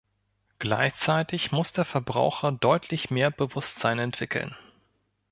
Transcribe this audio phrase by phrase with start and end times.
[0.57, 4.55] Gleichzeitig muss der Verbraucher deutlich mehr Bewusstsein entwickeln.